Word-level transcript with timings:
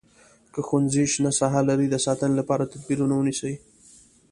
که 0.53 0.59
ښوونځی 0.67 1.03
شنه 1.13 1.31
ساحه 1.39 1.61
لري 1.69 1.87
د 1.89 1.95
ساتنې 2.05 2.35
لپاره 2.41 2.69
تدبیرونه 2.71 3.13
ونیسئ. 3.17 3.53